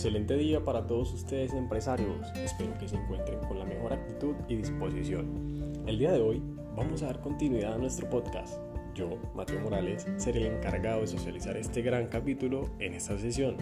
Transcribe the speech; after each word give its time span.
Excelente 0.00 0.34
día 0.38 0.64
para 0.64 0.86
todos 0.86 1.12
ustedes 1.12 1.52
empresarios. 1.52 2.26
Espero 2.34 2.72
que 2.78 2.88
se 2.88 2.96
encuentren 2.96 3.38
con 3.40 3.58
la 3.58 3.66
mejor 3.66 3.92
actitud 3.92 4.34
y 4.48 4.56
disposición. 4.56 5.84
El 5.86 5.98
día 5.98 6.10
de 6.10 6.22
hoy 6.22 6.42
vamos 6.74 7.02
a 7.02 7.08
dar 7.08 7.20
continuidad 7.20 7.74
a 7.74 7.76
nuestro 7.76 8.08
podcast. 8.08 8.62
Yo, 8.94 9.18
Mateo 9.34 9.60
Morales, 9.60 10.06
seré 10.16 10.46
el 10.46 10.54
encargado 10.54 11.02
de 11.02 11.06
socializar 11.06 11.54
este 11.58 11.82
gran 11.82 12.06
capítulo 12.06 12.70
en 12.78 12.94
esta 12.94 13.18
sesión. 13.18 13.58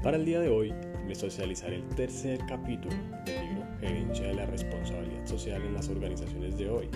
Para 0.00 0.16
el 0.16 0.24
día 0.24 0.38
de 0.38 0.48
hoy, 0.48 0.72
les 1.08 1.18
socializaré 1.18 1.74
el 1.74 1.88
tercer 1.88 2.38
capítulo 2.46 2.94
del 3.26 3.48
libro 3.48 3.66
Gerencia 3.80 4.28
de 4.28 4.34
la 4.34 4.46
Responsabilidad 4.46 5.26
Social 5.26 5.60
en 5.62 5.74
las 5.74 5.88
Organizaciones 5.88 6.56
de 6.56 6.70
hoy, 6.70 6.88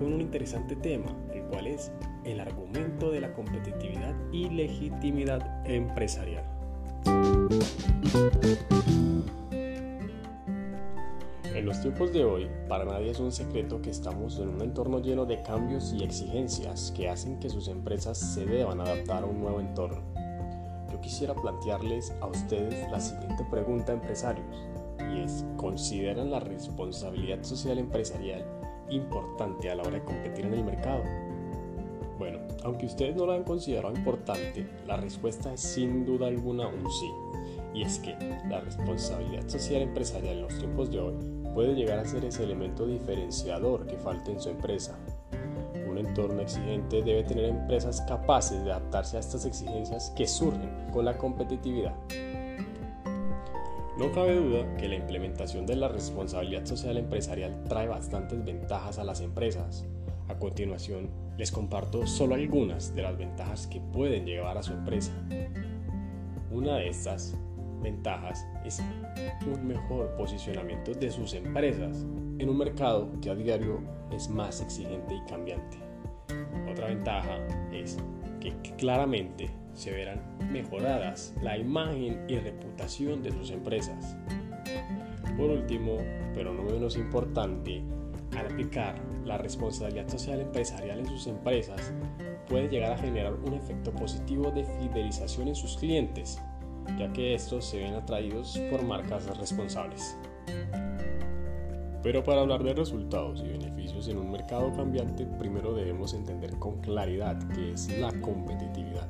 con 0.00 0.14
un 0.14 0.20
interesante 0.20 0.74
tema, 0.74 1.16
el 1.32 1.44
cual 1.44 1.68
es 1.68 1.92
el 2.24 2.40
argumento 2.40 3.12
de 3.12 3.20
la 3.20 3.32
competitividad 3.34 4.16
y 4.32 4.50
legitimidad 4.50 5.64
empresarial. 5.64 6.57
En 11.44 11.66
los 11.66 11.80
tiempos 11.80 12.12
de 12.12 12.24
hoy, 12.24 12.48
para 12.68 12.84
nadie 12.84 13.10
es 13.10 13.20
un 13.20 13.32
secreto 13.32 13.82
que 13.82 13.90
estamos 13.90 14.38
en 14.38 14.48
un 14.48 14.62
entorno 14.62 15.00
lleno 15.00 15.26
de 15.26 15.42
cambios 15.42 15.92
y 15.92 16.04
exigencias 16.04 16.92
que 16.96 17.08
hacen 17.08 17.38
que 17.40 17.50
sus 17.50 17.68
empresas 17.68 18.18
se 18.18 18.46
deban 18.46 18.80
adaptar 18.80 19.24
a 19.24 19.26
un 19.26 19.40
nuevo 19.40 19.60
entorno. 19.60 20.02
Yo 20.90 21.00
quisiera 21.00 21.34
plantearles 21.34 22.14
a 22.20 22.26
ustedes 22.26 22.90
la 22.90 23.00
siguiente 23.00 23.44
pregunta, 23.50 23.92
empresarios, 23.92 24.46
y 25.12 25.20
es, 25.20 25.44
¿consideran 25.56 26.30
la 26.30 26.40
responsabilidad 26.40 27.42
social 27.42 27.78
empresarial 27.78 28.44
importante 28.90 29.70
a 29.70 29.74
la 29.74 29.82
hora 29.82 29.98
de 29.98 30.04
competir 30.04 30.46
en 30.46 30.54
el 30.54 30.64
mercado? 30.64 31.02
Bueno, 32.18 32.40
aunque 32.64 32.86
ustedes 32.86 33.14
no 33.14 33.26
lo 33.26 33.32
han 33.32 33.44
considerado 33.44 33.94
importante, 33.94 34.66
la 34.86 34.96
respuesta 34.96 35.52
es 35.54 35.60
sin 35.60 36.04
duda 36.04 36.26
alguna 36.26 36.66
un 36.66 36.90
sí. 36.90 37.10
Y 37.74 37.82
es 37.82 38.00
que 38.00 38.16
la 38.48 38.60
responsabilidad 38.60 39.46
social 39.48 39.82
empresarial 39.82 40.36
en 40.36 40.42
los 40.42 40.58
tiempos 40.58 40.90
de 40.90 40.98
hoy 40.98 41.14
puede 41.54 41.74
llegar 41.74 42.00
a 42.00 42.04
ser 42.04 42.24
ese 42.24 42.42
elemento 42.42 42.86
diferenciador 42.86 43.86
que 43.86 43.96
falta 43.96 44.32
en 44.32 44.40
su 44.40 44.48
empresa. 44.48 44.98
Un 45.88 45.98
entorno 45.98 46.42
exigente 46.42 47.02
debe 47.02 47.22
tener 47.22 47.44
empresas 47.44 48.00
capaces 48.02 48.64
de 48.64 48.72
adaptarse 48.72 49.16
a 49.16 49.20
estas 49.20 49.44
exigencias 49.44 50.12
que 50.16 50.26
surgen 50.26 50.70
con 50.92 51.04
la 51.04 51.16
competitividad. 51.16 51.94
No 53.96 54.12
cabe 54.12 54.36
duda 54.36 54.76
que 54.76 54.88
la 54.88 54.96
implementación 54.96 55.66
de 55.66 55.76
la 55.76 55.88
responsabilidad 55.88 56.64
social 56.64 56.96
empresarial 56.96 57.64
trae 57.68 57.88
bastantes 57.88 58.44
ventajas 58.44 58.98
a 58.98 59.04
las 59.04 59.20
empresas. 59.20 59.84
A 60.28 60.36
continuación, 60.38 61.10
les 61.38 61.52
comparto 61.52 62.04
solo 62.06 62.34
algunas 62.34 62.94
de 62.94 63.02
las 63.02 63.16
ventajas 63.16 63.68
que 63.68 63.80
pueden 63.80 64.26
llevar 64.26 64.58
a 64.58 64.62
su 64.62 64.72
empresa. 64.72 65.12
Una 66.50 66.76
de 66.76 66.88
estas 66.88 67.36
ventajas 67.80 68.44
es 68.64 68.82
un 69.46 69.66
mejor 69.66 70.16
posicionamiento 70.16 70.92
de 70.92 71.10
sus 71.12 71.34
empresas 71.34 72.04
en 72.38 72.48
un 72.48 72.58
mercado 72.58 73.08
que 73.22 73.30
a 73.30 73.36
diario 73.36 73.80
es 74.10 74.28
más 74.28 74.60
exigente 74.60 75.14
y 75.14 75.30
cambiante. 75.30 75.78
Otra 76.70 76.88
ventaja 76.88 77.38
es 77.72 77.98
que 78.40 78.52
claramente 78.76 79.48
se 79.74 79.92
verán 79.92 80.20
mejoradas 80.50 81.34
la 81.40 81.56
imagen 81.56 82.24
y 82.28 82.36
reputación 82.36 83.22
de 83.22 83.30
sus 83.30 83.52
empresas. 83.52 84.16
Por 85.36 85.50
último, 85.50 85.98
pero 86.34 86.52
no 86.52 86.64
menos 86.64 86.96
importante, 86.96 87.80
aplicar 88.46 89.00
la 89.24 89.38
responsabilidad 89.38 90.08
social 90.08 90.40
empresarial 90.40 91.00
en 91.00 91.06
sus 91.06 91.26
empresas, 91.26 91.92
puede 92.48 92.68
llegar 92.68 92.92
a 92.92 92.98
generar 92.98 93.34
un 93.34 93.54
efecto 93.54 93.92
positivo 93.92 94.50
de 94.50 94.64
fidelización 94.64 95.48
en 95.48 95.54
sus 95.54 95.76
clientes, 95.76 96.40
ya 96.98 97.12
que 97.12 97.34
estos 97.34 97.64
se 97.64 97.78
ven 97.78 97.94
atraídos 97.94 98.58
por 98.70 98.82
marcas 98.82 99.26
responsables. 99.38 100.16
Pero 102.02 102.22
para 102.22 102.40
hablar 102.40 102.62
de 102.62 102.74
resultados 102.74 103.42
y 103.44 103.48
beneficios 103.48 104.08
en 104.08 104.18
un 104.18 104.30
mercado 104.30 104.72
cambiante, 104.72 105.26
primero 105.26 105.74
debemos 105.74 106.14
entender 106.14 106.56
con 106.58 106.80
claridad 106.80 107.36
qué 107.54 107.72
es 107.72 107.88
la 107.98 108.12
competitividad, 108.20 109.08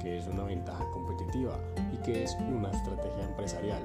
qué 0.00 0.18
es 0.18 0.26
una 0.28 0.44
ventaja 0.44 0.84
competitiva 0.92 1.58
y 1.92 1.96
qué 1.98 2.22
es 2.22 2.36
una 2.40 2.70
estrategia 2.70 3.24
empresarial. 3.24 3.82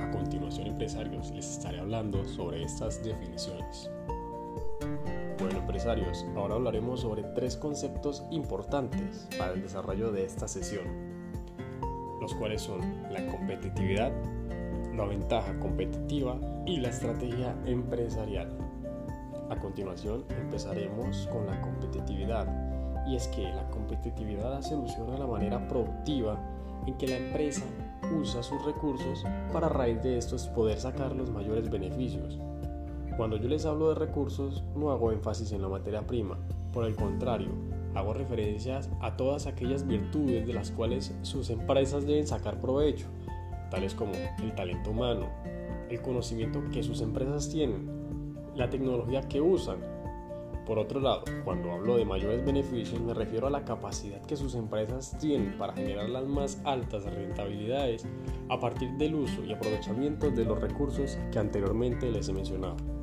A 0.00 0.10
continuación, 0.10 0.68
empresarios, 0.68 1.30
les 1.32 1.48
estaré 1.48 1.80
hablando 1.80 2.24
sobre 2.24 2.62
estas 2.62 3.02
definiciones. 3.04 3.90
Ahora 6.36 6.56
hablaremos 6.56 7.00
sobre 7.00 7.22
tres 7.34 7.56
conceptos 7.56 8.22
importantes 8.30 9.26
para 9.38 9.54
el 9.54 9.62
desarrollo 9.62 10.12
de 10.12 10.26
esta 10.26 10.46
sesión, 10.46 10.84
los 12.20 12.34
cuales 12.34 12.60
son 12.60 12.80
la 13.10 13.26
competitividad, 13.26 14.12
la 14.94 15.06
ventaja 15.06 15.58
competitiva 15.58 16.38
y 16.66 16.76
la 16.76 16.90
estrategia 16.90 17.56
empresarial. 17.64 18.50
A 19.48 19.58
continuación 19.58 20.24
empezaremos 20.38 21.26
con 21.32 21.46
la 21.46 21.58
competitividad 21.62 22.46
y 23.08 23.16
es 23.16 23.26
que 23.28 23.42
la 23.42 23.66
competitividad 23.70 24.54
hace 24.54 24.74
alusión 24.74 25.10
a 25.10 25.18
la 25.18 25.26
manera 25.26 25.66
productiva 25.68 26.38
en 26.86 26.98
que 26.98 27.08
la 27.08 27.16
empresa 27.16 27.64
usa 28.20 28.42
sus 28.42 28.62
recursos 28.64 29.24
para 29.54 29.68
a 29.68 29.70
raíz 29.70 30.02
de 30.02 30.18
estos 30.18 30.48
poder 30.48 30.78
sacar 30.78 31.16
los 31.16 31.30
mayores 31.30 31.70
beneficios. 31.70 32.38
Cuando 33.16 33.36
yo 33.36 33.48
les 33.48 33.64
hablo 33.64 33.88
de 33.88 33.94
recursos 33.94 34.61
no 34.74 34.90
hago 34.90 35.12
énfasis 35.12 35.52
en 35.52 35.62
la 35.62 35.68
materia 35.68 36.06
prima, 36.06 36.38
por 36.72 36.86
el 36.86 36.96
contrario, 36.96 37.50
hago 37.94 38.14
referencias 38.14 38.90
a 39.00 39.16
todas 39.16 39.46
aquellas 39.46 39.86
virtudes 39.86 40.46
de 40.46 40.54
las 40.54 40.70
cuales 40.70 41.14
sus 41.22 41.50
empresas 41.50 42.06
deben 42.06 42.26
sacar 42.26 42.60
provecho, 42.60 43.06
tales 43.70 43.94
como 43.94 44.12
el 44.14 44.54
talento 44.54 44.90
humano, 44.90 45.28
el 45.90 46.00
conocimiento 46.00 46.62
que 46.72 46.82
sus 46.82 47.00
empresas 47.00 47.50
tienen, 47.50 48.34
la 48.54 48.70
tecnología 48.70 49.22
que 49.28 49.40
usan. 49.40 49.78
Por 50.66 50.78
otro 50.78 51.00
lado, 51.00 51.24
cuando 51.44 51.72
hablo 51.72 51.96
de 51.96 52.04
mayores 52.04 52.44
beneficios 52.44 53.00
me 53.00 53.14
refiero 53.14 53.48
a 53.48 53.50
la 53.50 53.64
capacidad 53.64 54.22
que 54.22 54.36
sus 54.36 54.54
empresas 54.54 55.16
tienen 55.18 55.58
para 55.58 55.72
generar 55.72 56.08
las 56.08 56.24
más 56.26 56.60
altas 56.64 57.04
rentabilidades 57.04 58.06
a 58.48 58.60
partir 58.60 58.92
del 58.92 59.16
uso 59.16 59.44
y 59.44 59.52
aprovechamiento 59.52 60.30
de 60.30 60.44
los 60.44 60.60
recursos 60.60 61.18
que 61.32 61.38
anteriormente 61.38 62.10
les 62.10 62.28
he 62.28 62.32
mencionado. 62.32 63.01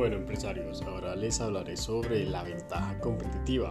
Bueno 0.00 0.16
empresarios, 0.16 0.80
ahora 0.80 1.14
les 1.14 1.42
hablaré 1.42 1.76
sobre 1.76 2.24
la 2.24 2.42
ventaja 2.42 2.98
competitiva. 3.00 3.68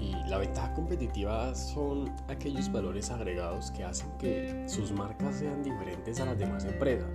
Y 0.00 0.14
la 0.26 0.38
ventaja 0.38 0.72
competitiva 0.72 1.54
son 1.54 2.10
aquellos 2.28 2.72
valores 2.72 3.10
agregados 3.10 3.70
que 3.70 3.84
hacen 3.84 4.08
que 4.16 4.64
sus 4.66 4.90
marcas 4.90 5.36
sean 5.36 5.62
diferentes 5.62 6.18
a 6.18 6.24
las 6.24 6.38
demás 6.38 6.64
empresas. 6.64 7.10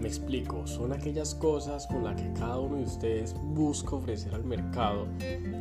Me 0.00 0.08
explico, 0.08 0.66
son 0.66 0.92
aquellas 0.92 1.36
cosas 1.36 1.86
con 1.86 2.02
las 2.02 2.20
que 2.20 2.32
cada 2.32 2.58
uno 2.58 2.78
de 2.78 2.82
ustedes 2.82 3.36
busca 3.40 3.94
ofrecer 3.94 4.34
al 4.34 4.42
mercado 4.42 5.06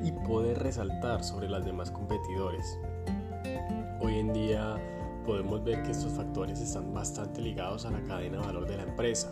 y 0.04 0.12
poder 0.28 0.58
resaltar 0.58 1.24
sobre 1.24 1.48
las 1.48 1.64
demás 1.64 1.92
competidores. 1.92 2.80
Hoy 4.02 4.16
en 4.18 4.34
día 4.34 4.78
podemos 5.28 5.64
ver 5.64 5.84
que 5.84 5.92
estos 5.92 6.12
factores 6.12 6.60
están 6.60 6.92
bastante 6.92 7.40
ligados 7.40 7.86
a 7.86 7.92
la 7.92 8.02
cadena 8.02 8.40
de 8.40 8.48
valor 8.48 8.66
de 8.66 8.78
la 8.78 8.84
empresa. 8.84 9.32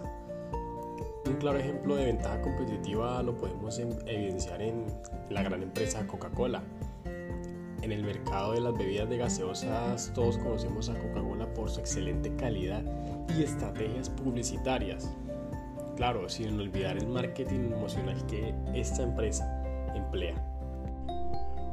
Un 1.25 1.35
claro 1.35 1.57
ejemplo 1.57 1.95
de 1.95 2.05
ventaja 2.05 2.41
competitiva 2.41 3.23
lo 3.23 3.37
podemos 3.37 3.79
em, 3.79 3.89
evidenciar 4.05 4.61
en 4.61 4.85
la 5.29 5.41
gran 5.41 5.63
empresa 5.63 6.05
Coca-Cola. 6.05 6.61
En 7.81 7.91
el 7.91 8.03
mercado 8.03 8.53
de 8.53 8.61
las 8.61 8.77
bebidas 8.77 9.09
de 9.09 9.17
gaseosas 9.17 10.11
todos 10.13 10.37
conocemos 10.37 10.89
a 10.89 10.99
Coca-Cola 10.99 11.53
por 11.53 11.69
su 11.69 11.79
excelente 11.79 12.35
calidad 12.35 12.83
y 13.37 13.43
estrategias 13.43 14.09
publicitarias. 14.09 15.09
Claro, 15.95 16.27
sin 16.27 16.59
olvidar 16.59 16.97
el 16.97 17.07
marketing 17.07 17.71
emocional 17.71 18.25
que 18.25 18.53
esta 18.73 19.03
empresa 19.03 19.63
emplea. 19.95 20.35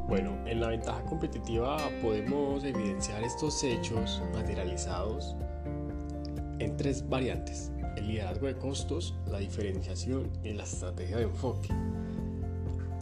Bueno, 0.08 0.36
en 0.46 0.60
la 0.60 0.68
ventaja 0.68 1.02
competitiva 1.04 1.76
podemos 2.02 2.62
evidenciar 2.64 3.22
estos 3.24 3.62
hechos 3.64 4.22
materializados 4.32 5.36
en 6.58 6.76
tres 6.76 7.08
variantes. 7.08 7.72
Liderazgo 8.10 8.48
de 8.48 8.56
costos, 8.56 9.14
la 9.30 9.38
diferenciación 9.38 10.32
y 10.42 10.52
la 10.52 10.64
estrategia 10.64 11.18
de 11.18 11.22
enfoque. 11.22 11.68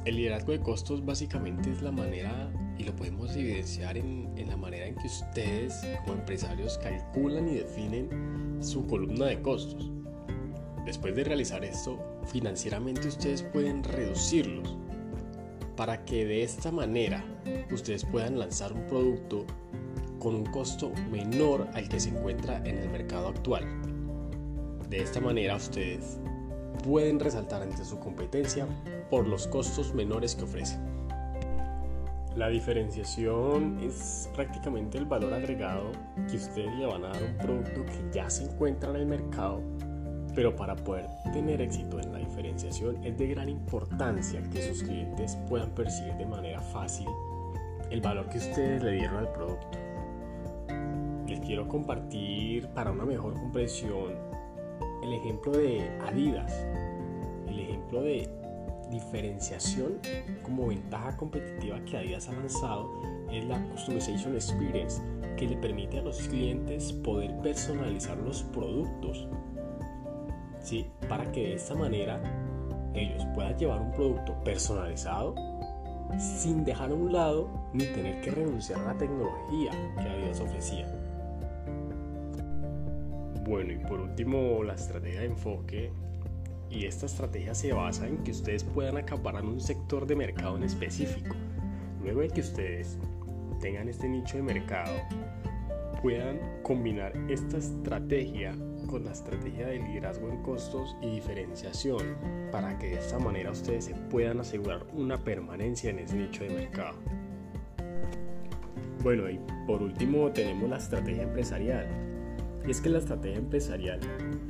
El 0.05 0.17
liderazgo 0.17 0.53
de 0.53 0.61
costos 0.61 1.03
básicamente 1.03 1.73
es 1.73 1.81
la 1.81 1.91
manera, 1.91 2.53
y 2.77 2.85
lo 2.85 2.95
podemos 2.95 3.35
evidenciar 3.35 3.97
en, 3.97 4.31
en, 4.37 4.51
la 4.51 4.59
manera 4.59 4.85
en 4.85 4.97
que 4.97 5.07
ustedes 5.07 5.81
como 6.05 6.19
empresarios 6.19 6.77
calculan 6.77 7.49
y 7.49 7.55
definen 7.55 8.59
su 8.61 8.87
columna 8.87 9.25
de 9.25 9.41
costos. 9.41 9.91
Después 10.85 11.17
de 11.17 11.25
realizar 11.25 11.65
esto, 11.65 11.99
financieramente 12.27 13.09
ustedes 13.09 13.43
pueden 13.45 13.83
reducirlos 13.85 14.77
para 15.75 16.05
que 16.05 16.27
de 16.27 16.43
esta 16.43 16.71
manera 16.71 17.25
ustedes 17.73 18.05
puedan 18.05 18.39
lanzar 18.39 18.75
un 18.75 18.87
producto 18.87 19.47
con 20.19 20.35
un 20.35 20.45
costo 20.45 20.93
menor 21.11 21.67
al 21.73 21.89
que 21.89 21.99
se 21.99 22.11
encuentra 22.11 22.59
en 22.59 22.77
el 22.77 22.91
mercado 22.91 23.29
actual. 23.29 23.98
De 24.89 25.03
esta 25.03 25.21
manera 25.21 25.57
ustedes 25.57 26.19
pueden 26.83 27.21
resaltar 27.21 27.61
ante 27.61 27.85
su 27.85 27.99
competencia 27.99 28.67
por 29.11 29.27
los 29.27 29.47
costos 29.47 29.93
menores 29.93 30.35
que 30.35 30.45
ofrecen. 30.45 30.81
La 32.37 32.49
diferenciación 32.49 33.81
es 33.83 34.31
prácticamente 34.35 34.97
el 34.97 35.05
valor 35.05 35.35
agregado 35.35 35.93
que 36.31 36.37
ustedes 36.37 36.75
le 36.77 36.87
van 36.87 37.05
a 37.05 37.09
dar 37.09 37.23
a 37.23 37.27
un 37.27 37.37
producto 37.37 37.85
que 37.85 38.15
ya 38.15 38.31
se 38.31 38.45
encuentra 38.45 38.91
en 38.91 38.97
el 38.97 39.07
mercado, 39.07 39.61
pero 40.35 40.57
para 40.57 40.75
poder 40.75 41.07
tener 41.35 41.61
éxito 41.61 42.01
en 42.01 42.13
la 42.13 42.21
diferenciación 42.21 43.05
es 43.05 43.19
de 43.19 43.27
gran 43.27 43.51
importancia 43.51 44.43
que 44.53 44.63
sus 44.63 44.85
clientes 44.85 45.37
puedan 45.49 45.71
percibir 45.75 46.15
de 46.15 46.27
manera 46.27 46.63
fácil 46.63 47.09
el 47.91 48.01
valor 48.01 48.29
que 48.31 48.39
ustedes 48.39 48.83
le 48.83 48.93
dieron 48.93 49.17
al 49.17 49.33
producto. 49.33 49.79
Les 51.27 51.41
quiero 51.41 51.69
compartir 51.69 52.69
para 52.69 52.91
una 52.91 53.05
mejor 53.05 53.35
comprensión 53.35 54.38
el 55.03 55.13
ejemplo 55.13 55.53
de 55.53 55.89
Adidas, 56.07 56.53
el 57.47 57.59
ejemplo 57.61 58.03
de 58.03 58.29
diferenciación 58.91 59.99
como 60.43 60.69
ventaja 60.69 61.17
competitiva 61.17 61.81
que 61.85 61.97
Adidas 61.99 62.29
ha 62.29 62.33
lanzado 62.33 62.91
es 63.31 63.45
la 63.45 63.63
Customization 63.69 64.35
Experience, 64.35 65.03
que 65.37 65.47
le 65.47 65.57
permite 65.57 65.99
a 65.99 66.03
los 66.03 66.19
clientes 66.29 66.93
poder 66.93 67.37
personalizar 67.43 68.17
los 68.19 68.43
productos, 68.45 69.29
¿sí? 70.63 70.87
para 71.09 71.31
que 71.31 71.49
de 71.49 71.55
esta 71.55 71.75
manera 71.75 72.21
ellos 72.95 73.25
puedan 73.35 73.57
llevar 73.59 73.81
un 73.81 73.93
producto 73.93 74.35
personalizado 74.43 75.35
sin 76.19 76.65
dejar 76.65 76.91
a 76.91 76.95
un 76.95 77.13
lado 77.13 77.49
ni 77.75 77.85
tener 77.85 78.21
que 78.23 78.31
renunciar 78.31 78.81
a 78.81 78.95
la 78.95 78.99
tecnología 78.99 79.71
que 79.97 80.09
Adidas 80.09 80.41
ofrecía. 80.41 80.98
Bueno, 83.49 83.73
y 83.73 83.79
por 83.79 83.99
último, 83.99 84.63
la 84.63 84.75
estrategia 84.75 85.21
de 85.21 85.27
enfoque 85.29 85.91
y 86.71 86.85
esta 86.85 87.07
estrategia 87.07 87.55
se 87.55 87.73
basa 87.73 88.07
en 88.07 88.19
que 88.19 88.33
ustedes 88.33 88.63
puedan 88.63 88.99
acaparar 88.99 89.43
un 89.43 89.59
sector 89.59 90.07
de 90.07 90.17
mercado 90.17 90.59
en 90.59 90.65
específico. 90.65 91.35
Luego 92.03 92.21
de 92.21 92.29
que 92.29 92.43
ustedes 92.43 92.99
tengan 93.59 93.89
este 93.89 94.07
nicho 94.07 94.37
de 94.37 94.43
mercado, 94.43 94.95
puedan 96.03 96.39
combinar 96.63 97.15
esta 97.31 97.57
estrategia 97.57 98.55
con 98.87 99.07
la 99.07 99.13
estrategia 99.13 99.69
de 99.69 99.79
liderazgo 99.79 100.29
en 100.29 100.43
costos 100.43 100.95
y 101.01 101.15
diferenciación 101.15 102.19
para 102.53 102.79
que 102.79 102.89
de 102.89 102.99
esta 102.99 103.19
manera 103.19 103.51
ustedes 103.51 103.87
se 103.87 103.95
puedan 103.95 104.41
asegurar 104.41 104.87
una 104.93 105.17
permanencia 105.17 105.89
en 105.89 106.01
ese 106.01 106.17
nicho 106.17 106.45
de 106.45 106.51
mercado. 106.51 106.99
Bueno, 109.03 109.31
y 109.31 109.41
por 109.67 109.81
último 109.81 110.31
tenemos 110.33 110.69
la 110.69 110.77
estrategia 110.77 111.23
empresarial 111.23 111.87
es 112.71 112.81
que 112.81 112.91
la 112.91 112.99
estrategia 112.99 113.39
empresarial 113.39 114.01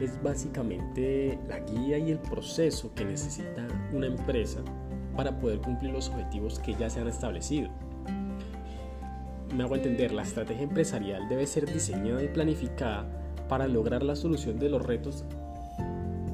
es 0.00 0.20
básicamente 0.22 1.38
la 1.48 1.60
guía 1.60 1.98
y 1.98 2.10
el 2.10 2.18
proceso 2.18 2.92
que 2.94 3.04
necesita 3.04 3.66
una 3.92 4.06
empresa 4.06 4.60
para 5.16 5.38
poder 5.38 5.60
cumplir 5.60 5.92
los 5.92 6.08
objetivos 6.08 6.58
que 6.58 6.74
ya 6.74 6.90
se 6.90 7.00
han 7.00 7.08
establecido. 7.08 7.70
Me 9.54 9.64
hago 9.64 9.76
entender, 9.76 10.12
la 10.12 10.22
estrategia 10.22 10.64
empresarial 10.64 11.28
debe 11.28 11.46
ser 11.46 11.72
diseñada 11.72 12.22
y 12.22 12.28
planificada 12.28 13.06
para 13.48 13.66
lograr 13.66 14.02
la 14.02 14.16
solución 14.16 14.58
de 14.58 14.68
los 14.68 14.84
retos 14.84 15.24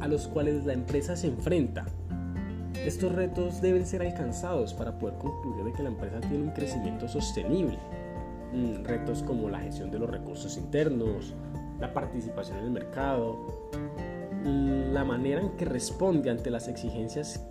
a 0.01 0.09
los 0.09 0.27
cuales 0.29 0.65
la 0.67 0.73
empresa 0.73 1.17
se 1.17 1.29
enfrenta. 1.29 1.87
Estos 2.75 3.13
retos 3.13 3.63
deben 3.63 3.87
ser 3.87 4.03
alcanzados 4.03 4.75
para 4.75 4.99
poder 4.99 5.17
concluir 5.19 5.65
de 5.65 5.73
que 5.73 5.83
la 5.83 5.91
empresa 5.91 6.21
tiene 6.21 6.45
un 6.45 6.51
crecimiento 6.51 7.09
sostenible. 7.09 7.79
Mm, 8.53 8.85
retos 8.85 9.23
como 9.23 9.49
la 9.49 9.61
gestión 9.61 9.91
de 9.91 9.99
los 9.99 10.11
recursos 10.11 10.59
internos, 10.59 11.35
la 11.81 11.93
participación 11.93 12.59
en 12.59 12.65
el 12.65 12.71
mercado, 12.71 13.39
la 14.45 15.05
manera 15.05 15.41
en 15.41 15.51
que 15.51 15.65
responde 15.65 16.31
ante 16.31 16.51
las 16.51 16.69
exigencias 16.69 17.45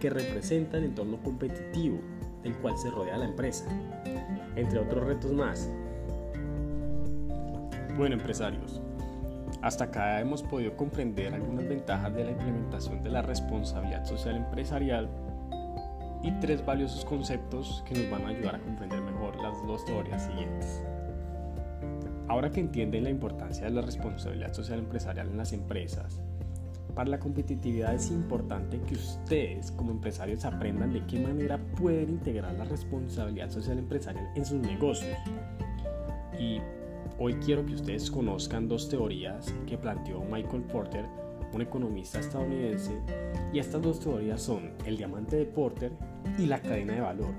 que 0.00 0.10
representa 0.10 0.78
el 0.78 0.84
entorno 0.84 1.18
competitivo 1.22 1.98
del 2.42 2.54
cual 2.56 2.76
se 2.78 2.90
rodea 2.90 3.18
la 3.18 3.26
empresa, 3.26 3.66
entre 4.56 4.78
otros 4.78 5.04
retos 5.04 5.32
más. 5.32 5.70
Bueno, 7.96 8.14
empresarios, 8.14 8.80
hasta 9.62 9.84
acá 9.84 10.20
hemos 10.20 10.42
podido 10.42 10.74
comprender 10.76 11.34
algunas 11.34 11.68
ventajas 11.68 12.14
de 12.14 12.24
la 12.24 12.30
implementación 12.30 13.02
de 13.02 13.10
la 13.10 13.20
responsabilidad 13.22 14.04
social 14.06 14.36
empresarial 14.36 15.08
y 16.22 16.30
tres 16.40 16.64
valiosos 16.64 17.04
conceptos 17.04 17.82
que 17.86 17.94
nos 17.94 18.10
van 18.10 18.24
a 18.24 18.28
ayudar 18.28 18.54
a 18.56 18.58
comprender 18.60 19.00
mejor 19.02 19.36
las 19.36 19.54
dos 19.66 19.84
teorías 19.84 20.24
siguientes. 20.24 20.82
Ahora 22.30 22.52
que 22.52 22.60
entienden 22.60 23.02
la 23.02 23.10
importancia 23.10 23.64
de 23.64 23.72
la 23.72 23.82
responsabilidad 23.82 24.52
social 24.52 24.78
empresarial 24.78 25.30
en 25.30 25.36
las 25.36 25.52
empresas, 25.52 26.20
para 26.94 27.10
la 27.10 27.18
competitividad 27.18 27.92
es 27.92 28.08
importante 28.12 28.80
que 28.82 28.94
ustedes 28.94 29.72
como 29.72 29.90
empresarios 29.90 30.44
aprendan 30.44 30.92
de 30.92 31.04
qué 31.06 31.18
manera 31.18 31.58
pueden 31.58 32.08
integrar 32.08 32.52
la 32.52 32.62
responsabilidad 32.66 33.50
social 33.50 33.78
empresarial 33.78 34.28
en 34.36 34.44
sus 34.44 34.60
negocios. 34.60 35.18
Y 36.38 36.60
hoy 37.18 37.34
quiero 37.44 37.66
que 37.66 37.74
ustedes 37.74 38.08
conozcan 38.08 38.68
dos 38.68 38.88
teorías 38.88 39.52
que 39.66 39.76
planteó 39.76 40.20
Michael 40.20 40.62
Porter, 40.62 41.06
un 41.52 41.62
economista 41.62 42.20
estadounidense, 42.20 42.96
y 43.52 43.58
estas 43.58 43.82
dos 43.82 43.98
teorías 43.98 44.40
son 44.40 44.70
el 44.86 44.96
diamante 44.96 45.34
de 45.34 45.46
Porter 45.46 45.90
y 46.38 46.46
la 46.46 46.62
cadena 46.62 46.92
de 46.92 47.00
valor. 47.00 47.34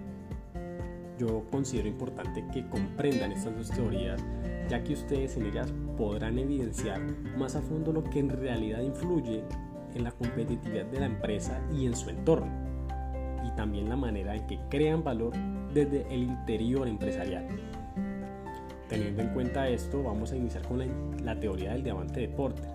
Yo 1.18 1.46
considero 1.50 1.88
importante 1.88 2.44
que 2.52 2.68
comprendan 2.68 3.32
estas 3.32 3.56
dos 3.56 3.70
teorías 3.70 4.22
ya 4.72 4.82
que 4.86 4.94
ustedes 4.94 5.36
en 5.36 5.48
ellas 5.48 5.74
podrán 5.98 6.40
evidenciar 6.40 7.02
más 7.38 7.58
a 7.58 7.62
fondo 7.62 7.92
lo 7.92 8.06
que 8.06 8.20
en 8.20 8.30
realidad 8.30 8.80
influye 8.80 9.44
en 9.94 10.06
la 10.06 10.12
competitividad 10.14 10.86
de 10.86 11.02
la 11.02 11.08
empresa 11.08 11.60
y 11.74 11.86
en 11.86 11.94
su 11.94 12.10
entorno, 12.10 12.50
y 13.46 13.52
también 13.58 13.90
la 13.90 13.98
manera 13.98 14.34
en 14.34 14.48
que 14.48 14.58
crean 14.70 15.04
valor 15.04 15.34
desde 15.74 16.08
el 16.10 16.24
interior 16.24 16.88
empresarial. 16.88 17.50
Teniendo 18.88 19.22
en 19.22 19.34
cuenta 19.34 19.68
esto, 19.68 20.04
vamos 20.04 20.32
a 20.32 20.38
iniciar 20.38 20.66
con 20.66 20.80
la, 21.22 21.38
teoría 21.38 21.74
del 21.74 21.84
diamante 21.84 22.22
de 22.22 22.30
Porter. 22.30 22.70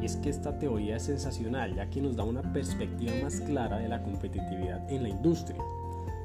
Y 0.00 0.06
es 0.06 0.16
que 0.16 0.30
esta 0.30 0.58
teoría 0.58 0.96
es 0.96 1.02
sensacional, 1.02 1.74
ya 1.74 1.90
que 1.90 2.00
nos 2.00 2.16
da 2.16 2.24
una 2.24 2.40
perspectiva 2.54 3.12
más 3.22 3.40
clara 3.42 3.78
de 3.78 3.88
la 3.88 4.02
competitividad 4.02 4.90
en 4.90 5.02
la 5.02 5.10
industria, 5.10 5.60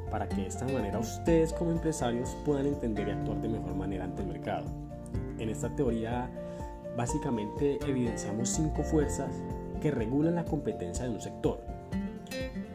para 0.10 0.30
que 0.30 0.44
de 0.44 0.48
esta 0.48 0.66
manera 0.66 0.98
ustedes 1.00 1.52
como 1.52 1.72
empresarios 1.72 2.38
puedan 2.46 2.68
entender 2.68 3.10
y 3.10 3.12
actuar 3.12 3.42
de 3.42 3.50
mejor 3.50 3.76
manera 3.76 4.06
ante 4.06 4.22
el 4.22 4.30
mercado. 4.30 4.89
En 5.40 5.50
esta 5.50 5.70
teoría 5.70 6.30
básicamente 6.98 7.80
evidenciamos 7.88 8.50
cinco 8.50 8.84
fuerzas 8.84 9.42
que 9.82 9.90
regulan 9.90 10.36
la 10.36 10.44
competencia 10.44 11.06
de 11.06 11.12
un 11.12 11.22
sector. 11.22 11.62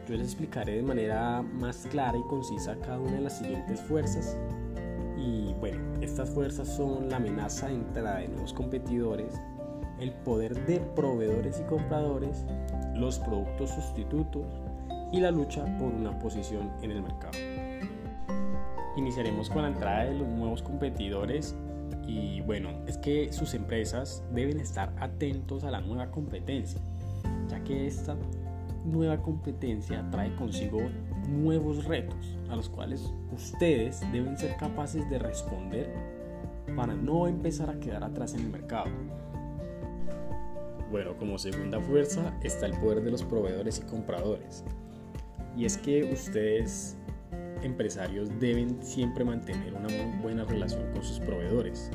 Yo 0.07 0.15
les 0.15 0.27
explicaré 0.27 0.73
de 0.73 0.81
manera 0.81 1.41
más 1.41 1.87
clara 1.89 2.17
y 2.17 2.23
concisa 2.27 2.75
cada 2.77 2.99
una 2.99 3.13
de 3.13 3.21
las 3.21 3.37
siguientes 3.37 3.81
fuerzas. 3.81 4.37
Y 5.17 5.53
bueno, 5.59 5.79
estas 6.01 6.29
fuerzas 6.29 6.67
son 6.67 7.09
la 7.09 7.17
amenaza 7.17 7.67
de 7.67 7.75
entrada 7.75 8.17
de 8.17 8.27
nuevos 8.27 8.53
competidores, 8.53 9.33
el 9.99 10.11
poder 10.11 10.65
de 10.65 10.79
proveedores 10.79 11.59
y 11.59 11.63
compradores, 11.63 12.45
los 12.95 13.19
productos 13.19 13.71
sustitutos 13.71 14.45
y 15.11 15.19
la 15.19 15.31
lucha 15.31 15.63
por 15.77 15.93
una 15.93 16.17
posición 16.19 16.71
en 16.81 16.91
el 16.91 17.01
mercado. 17.01 17.37
Iniciaremos 18.97 19.49
con 19.49 19.63
la 19.63 19.69
entrada 19.69 20.05
de 20.05 20.15
los 20.15 20.27
nuevos 20.27 20.61
competidores 20.61 21.55
y 22.07 22.41
bueno, 22.41 22.69
es 22.87 22.97
que 22.97 23.31
sus 23.33 23.53
empresas 23.53 24.23
deben 24.31 24.59
estar 24.59 24.93
atentos 24.99 25.63
a 25.63 25.71
la 25.71 25.81
nueva 25.81 26.11
competencia, 26.11 26.79
ya 27.49 27.63
que 27.63 27.87
esta 27.87 28.15
nueva 28.85 29.21
competencia 29.21 30.07
trae 30.11 30.35
consigo 30.35 30.79
nuevos 31.27 31.85
retos 31.85 32.37
a 32.49 32.55
los 32.55 32.69
cuales 32.69 33.11
ustedes 33.33 34.01
deben 34.11 34.37
ser 34.37 34.55
capaces 34.57 35.09
de 35.09 35.19
responder 35.19 35.91
para 36.75 36.93
no 36.93 37.27
empezar 37.27 37.69
a 37.69 37.79
quedar 37.79 38.03
atrás 38.03 38.33
en 38.33 38.41
el 38.41 38.49
mercado. 38.49 38.91
Bueno, 40.91 41.17
como 41.17 41.37
segunda 41.37 41.79
fuerza 41.79 42.37
está 42.43 42.67
el 42.67 42.73
poder 42.79 43.01
de 43.01 43.11
los 43.11 43.23
proveedores 43.23 43.79
y 43.79 43.81
compradores. 43.89 44.63
Y 45.57 45.65
es 45.65 45.77
que 45.77 46.03
ustedes 46.13 46.95
empresarios 47.65 48.29
deben 48.39 48.81
siempre 48.81 49.25
mantener 49.25 49.73
una 49.73 49.87
buena 50.21 50.45
relación 50.45 50.91
con 50.91 51.03
sus 51.03 51.19
proveedores. 51.19 51.91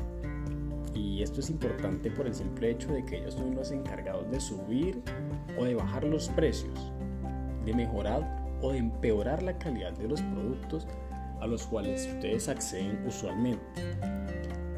Y 0.93 1.23
esto 1.23 1.39
es 1.39 1.49
importante 1.49 2.11
por 2.11 2.27
el 2.27 2.35
simple 2.35 2.71
hecho 2.71 2.91
de 2.91 3.05
que 3.05 3.19
ellos 3.19 3.35
son 3.35 3.55
los 3.55 3.71
encargados 3.71 4.29
de 4.29 4.39
subir 4.39 5.01
o 5.57 5.63
de 5.63 5.75
bajar 5.75 6.03
los 6.03 6.29
precios, 6.29 6.91
de 7.65 7.73
mejorar 7.73 8.45
o 8.61 8.71
de 8.71 8.79
empeorar 8.79 9.41
la 9.41 9.57
calidad 9.57 9.93
de 9.93 10.07
los 10.07 10.21
productos 10.21 10.87
a 11.39 11.47
los 11.47 11.65
cuales 11.65 12.07
ustedes 12.07 12.49
acceden 12.49 13.03
usualmente. 13.07 13.63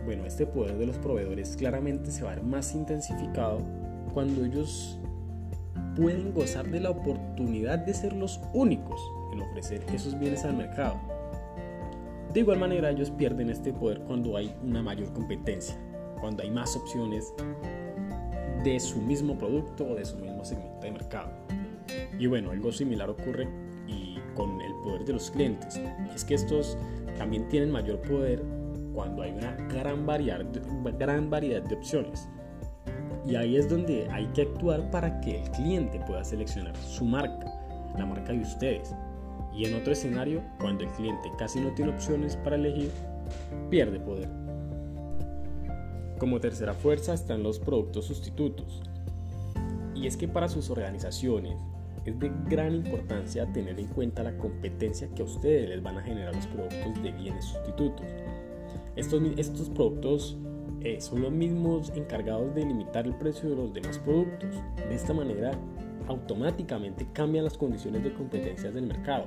Bueno, 0.05 0.25
este 0.25 0.45
poder 0.45 0.77
de 0.77 0.85
los 0.85 0.97
proveedores 0.97 1.55
claramente 1.55 2.11
se 2.11 2.23
va 2.23 2.31
a 2.31 2.35
ver 2.35 2.43
más 2.43 2.73
intensificado 2.75 3.59
cuando 4.13 4.45
ellos 4.45 4.99
pueden 5.95 6.33
gozar 6.33 6.69
de 6.69 6.79
la 6.79 6.89
oportunidad 6.91 7.79
de 7.79 7.93
ser 7.93 8.13
los 8.13 8.39
únicos 8.53 8.99
en 9.33 9.41
ofrecer 9.41 9.83
esos 9.93 10.17
bienes 10.17 10.45
al 10.45 10.55
mercado. 10.55 10.99
De 12.33 12.39
igual 12.39 12.57
manera, 12.57 12.89
ellos 12.89 13.11
pierden 13.11 13.49
este 13.49 13.73
poder 13.73 13.99
cuando 14.01 14.37
hay 14.37 14.55
una 14.63 14.81
mayor 14.81 15.11
competencia, 15.13 15.75
cuando 16.19 16.41
hay 16.41 16.49
más 16.49 16.75
opciones 16.75 17.33
de 18.63 18.79
su 18.79 19.01
mismo 19.01 19.37
producto 19.37 19.85
o 19.85 19.95
de 19.95 20.05
su 20.05 20.17
mismo 20.17 20.43
segmento 20.43 20.79
de 20.79 20.91
mercado. 20.91 21.31
Y 22.17 22.27
bueno, 22.27 22.51
algo 22.51 22.71
similar 22.71 23.09
ocurre 23.09 23.47
con 24.35 24.61
el 24.61 24.73
poder 24.83 25.05
de 25.05 25.13
los 25.13 25.31
clientes. 25.31 25.79
Es 26.13 26.25
que 26.25 26.35
estos 26.35 26.77
también 27.17 27.47
tienen 27.49 27.71
mayor 27.71 27.99
poder 28.01 28.43
cuando 28.93 29.21
hay 29.21 29.31
una 29.31 29.55
gran 29.67 30.05
variedad, 30.05 30.43
gran 30.97 31.29
variedad 31.29 31.61
de 31.61 31.75
opciones. 31.75 32.27
Y 33.25 33.35
ahí 33.35 33.55
es 33.55 33.69
donde 33.69 34.07
hay 34.11 34.25
que 34.27 34.43
actuar 34.43 34.89
para 34.91 35.21
que 35.21 35.41
el 35.41 35.51
cliente 35.51 35.99
pueda 36.05 36.23
seleccionar 36.23 36.75
su 36.77 37.05
marca, 37.05 37.47
la 37.97 38.05
marca 38.05 38.33
de 38.33 38.39
ustedes. 38.39 38.93
Y 39.55 39.65
en 39.65 39.75
otro 39.75 39.93
escenario, 39.93 40.41
cuando 40.59 40.83
el 40.83 40.91
cliente 40.91 41.31
casi 41.37 41.59
no 41.59 41.71
tiene 41.73 41.91
opciones 41.91 42.35
para 42.37 42.55
elegir, 42.55 42.89
pierde 43.69 43.99
poder. 43.99 44.29
Como 46.19 46.39
tercera 46.39 46.73
fuerza 46.73 47.13
están 47.13 47.43
los 47.43 47.59
productos 47.59 48.05
sustitutos. 48.05 48.81
Y 49.95 50.07
es 50.07 50.17
que 50.17 50.27
para 50.27 50.49
sus 50.49 50.69
organizaciones 50.69 51.55
es 52.05 52.19
de 52.19 52.31
gran 52.49 52.75
importancia 52.75 53.51
tener 53.53 53.79
en 53.79 53.87
cuenta 53.87 54.23
la 54.23 54.37
competencia 54.37 55.07
que 55.15 55.21
a 55.21 55.25
ustedes 55.25 55.69
les 55.69 55.81
van 55.81 55.97
a 55.97 56.01
generar 56.01 56.35
los 56.35 56.47
productos 56.47 57.01
de 57.01 57.11
bienes 57.11 57.45
sustitutos. 57.45 58.05
Estos, 58.95 59.21
estos 59.37 59.69
productos 59.69 60.37
eh, 60.81 60.99
son 60.99 61.21
los 61.21 61.31
mismos 61.31 61.91
encargados 61.95 62.53
de 62.55 62.65
limitar 62.65 63.05
el 63.05 63.15
precio 63.15 63.49
de 63.49 63.55
los 63.55 63.73
demás 63.73 63.97
productos. 63.99 64.49
De 64.77 64.95
esta 64.95 65.13
manera, 65.13 65.51
automáticamente 66.07 67.07
cambian 67.13 67.45
las 67.45 67.57
condiciones 67.57 68.03
de 68.03 68.13
competencia 68.13 68.71
del 68.71 68.87
mercado. 68.87 69.25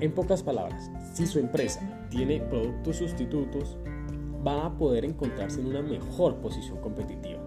En 0.00 0.12
pocas 0.12 0.42
palabras, 0.42 0.90
si 1.12 1.26
su 1.26 1.38
empresa 1.38 1.80
tiene 2.08 2.40
productos 2.40 2.96
sustitutos, 2.96 3.76
va 4.46 4.66
a 4.66 4.72
poder 4.72 5.04
encontrarse 5.04 5.60
en 5.60 5.66
una 5.66 5.82
mejor 5.82 6.36
posición 6.36 6.78
competitiva. 6.78 7.40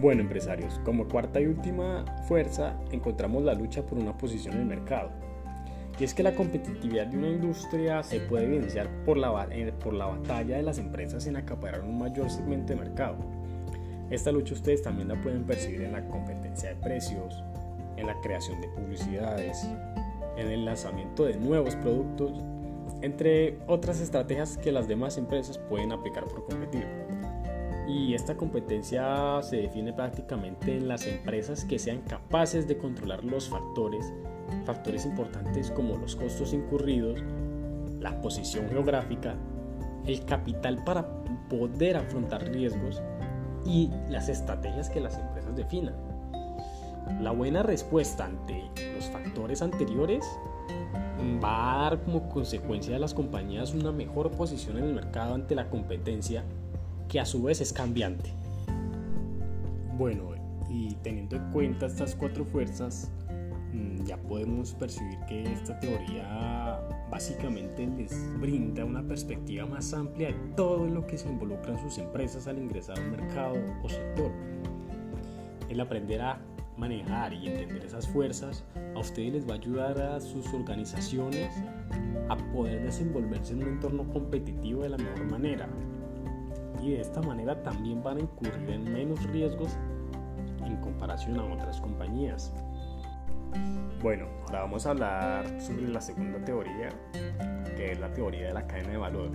Bueno, 0.00 0.22
empresarios, 0.22 0.80
como 0.84 1.06
cuarta 1.06 1.40
y 1.40 1.46
última 1.46 2.04
fuerza 2.26 2.76
encontramos 2.90 3.42
la 3.42 3.54
lucha 3.54 3.84
por 3.84 3.98
una 3.98 4.16
posición 4.16 4.54
en 4.54 4.60
el 4.62 4.66
mercado. 4.66 5.10
Y 6.00 6.04
es 6.04 6.14
que 6.14 6.22
la 6.22 6.34
competitividad 6.34 7.06
de 7.06 7.18
una 7.18 7.28
industria 7.28 8.02
se 8.02 8.20
puede 8.20 8.46
evidenciar 8.46 8.88
por 9.04 9.16
la, 9.18 9.46
eh, 9.50 9.72
por 9.72 9.92
la 9.92 10.06
batalla 10.06 10.56
de 10.56 10.62
las 10.62 10.78
empresas 10.78 11.26
en 11.26 11.36
acaparar 11.36 11.82
un 11.82 11.98
mayor 11.98 12.30
segmento 12.30 12.72
de 12.72 12.80
mercado. 12.80 13.18
Esta 14.10 14.30
lucha 14.32 14.54
ustedes 14.54 14.82
también 14.82 15.08
la 15.08 15.20
pueden 15.20 15.44
percibir 15.44 15.82
en 15.82 15.92
la 15.92 16.06
competencia 16.08 16.70
de 16.70 16.76
precios, 16.76 17.42
en 17.96 18.06
la 18.06 18.20
creación 18.20 18.60
de 18.60 18.68
publicidades, 18.68 19.66
en 20.36 20.48
el 20.48 20.64
lanzamiento 20.64 21.24
de 21.24 21.36
nuevos 21.36 21.76
productos, 21.76 22.32
entre 23.00 23.58
otras 23.66 24.00
estrategias 24.00 24.56
que 24.58 24.72
las 24.72 24.88
demás 24.88 25.18
empresas 25.18 25.58
pueden 25.58 25.92
aplicar 25.92 26.24
por 26.24 26.44
competir. 26.44 26.86
Y 27.88 28.14
esta 28.14 28.36
competencia 28.36 29.42
se 29.42 29.56
define 29.56 29.92
prácticamente 29.92 30.76
en 30.76 30.88
las 30.88 31.06
empresas 31.06 31.64
que 31.64 31.78
sean 31.78 32.00
capaces 32.02 32.68
de 32.68 32.78
controlar 32.78 33.24
los 33.24 33.48
factores, 33.48 34.12
factores 34.64 35.04
importantes 35.04 35.70
como 35.70 35.96
los 35.96 36.14
costos 36.14 36.52
incurridos, 36.52 37.22
la 38.00 38.20
posición 38.20 38.68
geográfica, 38.68 39.36
el 40.06 40.24
capital 40.24 40.82
para 40.84 41.06
poder 41.48 41.96
afrontar 41.96 42.44
riesgos 42.52 43.02
y 43.64 43.90
las 44.08 44.28
estrategias 44.28 44.90
que 44.90 45.00
las 45.00 45.18
empresas 45.18 45.54
definan. 45.56 45.94
La 47.20 47.30
buena 47.32 47.62
respuesta 47.62 48.24
ante 48.24 48.62
los 48.94 49.06
factores 49.10 49.62
anteriores 49.62 50.24
va 51.42 51.74
a 51.74 51.82
dar 51.82 52.02
como 52.02 52.28
consecuencia 52.28 52.92
de 52.94 52.98
las 52.98 53.14
compañías 53.14 53.74
una 53.74 53.92
mejor 53.92 54.30
posición 54.30 54.78
en 54.78 54.84
el 54.84 54.94
mercado 54.94 55.34
ante 55.34 55.54
la 55.54 55.68
competencia 55.68 56.44
que 57.08 57.20
a 57.20 57.24
su 57.24 57.42
vez 57.42 57.60
es 57.60 57.72
cambiante. 57.72 58.32
Bueno, 59.98 60.30
y 60.70 60.94
teniendo 61.02 61.36
en 61.36 61.50
cuenta 61.50 61.86
estas 61.86 62.14
cuatro 62.14 62.44
fuerzas, 62.44 63.10
ya 64.04 64.16
podemos 64.16 64.74
percibir 64.74 65.18
que 65.28 65.52
esta 65.52 65.78
teoría 65.80 66.80
básicamente 67.10 67.86
les 67.86 68.12
brinda 68.40 68.84
una 68.84 69.02
perspectiva 69.02 69.66
más 69.66 69.92
amplia 69.94 70.28
de 70.28 70.34
todo 70.56 70.86
lo 70.86 71.06
que 71.06 71.16
se 71.16 71.28
involucra 71.28 71.72
en 71.72 71.78
sus 71.78 71.98
empresas 71.98 72.46
al 72.46 72.58
ingresar 72.58 72.98
a 72.98 73.02
un 73.02 73.10
mercado 73.10 73.54
o 73.82 73.88
sector. 73.88 74.30
El 75.68 75.80
aprender 75.80 76.20
a 76.20 76.40
manejar 76.76 77.32
y 77.32 77.48
entender 77.48 77.84
esas 77.84 78.08
fuerzas 78.08 78.64
a 78.94 78.98
ustedes 78.98 79.32
les 79.32 79.48
va 79.48 79.52
a 79.52 79.56
ayudar 79.56 80.00
a 80.00 80.20
sus 80.20 80.52
organizaciones 80.52 81.54
a 82.28 82.36
poder 82.52 82.82
desenvolverse 82.82 83.52
en 83.52 83.62
un 83.62 83.68
entorno 83.74 84.04
competitivo 84.12 84.82
de 84.82 84.90
la 84.90 84.96
mejor 84.96 85.30
manera, 85.30 85.68
y 86.82 86.90
de 86.90 87.00
esta 87.00 87.22
manera 87.22 87.62
también 87.62 88.02
van 88.02 88.18
a 88.18 88.20
incurrir 88.20 88.68
en 88.68 88.92
menos 88.92 89.22
riesgos 89.30 89.76
en 90.64 90.76
comparación 90.78 91.38
a 91.38 91.44
otras 91.44 91.80
compañías. 91.80 92.52
Bueno, 94.02 94.26
ahora 94.46 94.62
vamos 94.62 94.86
a 94.86 94.90
hablar 94.90 95.60
sobre 95.60 95.88
la 95.88 96.00
segunda 96.00 96.44
teoría, 96.44 96.88
que 97.76 97.92
es 97.92 98.00
la 98.00 98.12
teoría 98.12 98.48
de 98.48 98.54
la 98.54 98.66
cadena 98.66 98.90
de 98.90 98.96
valor. 98.96 99.30